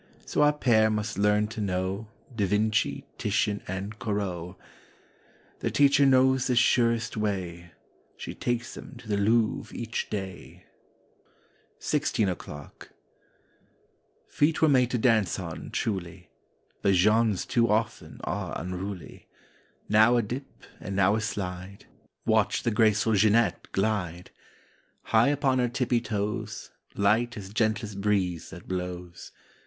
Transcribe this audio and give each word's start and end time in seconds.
So 0.25 0.41
our 0.41 0.53
pair 0.53 0.89
must 0.89 1.19
learn 1.19 1.47
to 1.49 1.61
know 1.61 2.07
Da 2.35 2.47
Vinci, 2.47 3.05
Titian 3.19 3.61
and 3.67 3.99
Corot. 3.99 4.55
Their 5.59 5.69
teacher 5.69 6.07
knows 6.07 6.47
the 6.47 6.55
surest 6.55 7.15
way: 7.17 7.73
She 8.17 8.33
takes 8.33 8.73
them 8.73 8.95
to 8.97 9.07
the 9.07 9.15
Louvre 9.15 9.77
each 9.77 10.09
day. 10.09 10.65
37 11.77 11.77
i 11.77 11.79
FIFTEEN 12.01 12.29
O'CLOCK 12.29 12.91
39 14.27 14.29
SIXTEEN 14.29 14.29
O'CLOCK 14.29 14.31
F 14.35 14.41
eet 14.41 14.61
were 14.63 14.69
made 14.69 14.89
to 14.89 14.97
dance 14.97 15.37
on, 15.37 15.69
truly; 15.69 16.31
But 16.81 16.95
Jean's 16.95 17.45
too 17.45 17.69
often 17.69 18.21
are 18.23 18.59
unruly. 18.59 19.27
Now 19.87 20.17
a 20.17 20.23
dip 20.23 20.63
and 20.79 20.95
now 20.95 21.13
a 21.15 21.21
slide— 21.21 21.85
Watch 22.25 22.63
the 22.63 22.71
graceful 22.71 23.13
Jeanette 23.13 23.71
glide! 23.71 24.31
High 25.03 25.27
upon 25.27 25.59
her 25.59 25.69
tippy 25.69 26.01
toes, 26.01 26.71
Light 26.95 27.37
as 27.37 27.53
gentlest 27.53 28.01
breeze 28.01 28.49
that 28.49 28.67
blows. 28.67 29.31